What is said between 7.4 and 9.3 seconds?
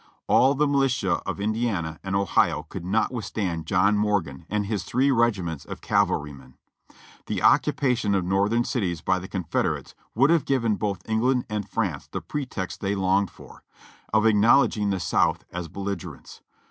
occupation of Northern cities by the